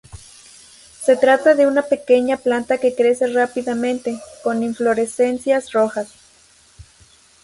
[0.99, 6.11] Se trata de una pequeña planta que crece rápidamente, con inflorescencias rojas.